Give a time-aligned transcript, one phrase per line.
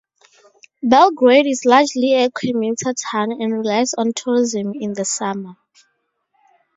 [0.81, 5.57] Belgrade is largely a commuter town and relies on tourism in the summer.